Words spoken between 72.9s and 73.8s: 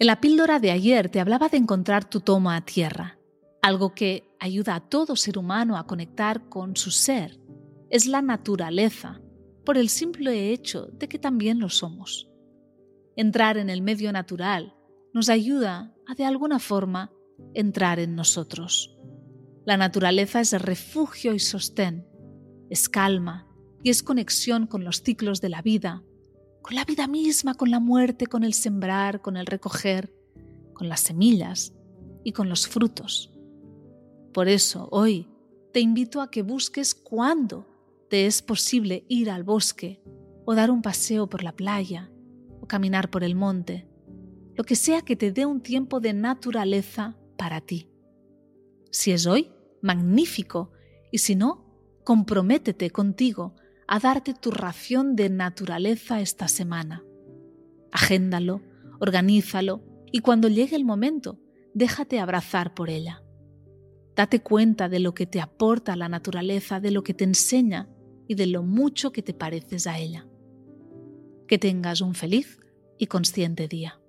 y consciente